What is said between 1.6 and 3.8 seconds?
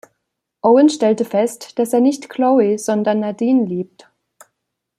dass er nicht Chloe, sondern Nadine